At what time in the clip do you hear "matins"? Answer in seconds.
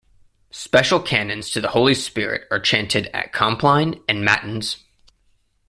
4.25-4.77